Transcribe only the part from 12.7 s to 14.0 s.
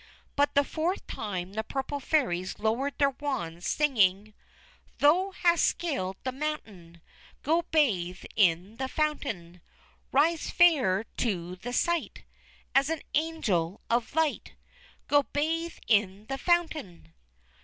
As an angel